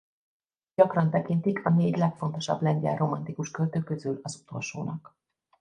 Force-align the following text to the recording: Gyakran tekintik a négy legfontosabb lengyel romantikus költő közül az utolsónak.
Gyakran 0.75 1.09
tekintik 1.09 1.65
a 1.65 1.69
négy 1.69 1.97
legfontosabb 1.97 2.61
lengyel 2.61 2.95
romantikus 2.95 3.51
költő 3.51 3.83
közül 3.83 4.19
az 4.23 4.35
utolsónak. 4.43 5.15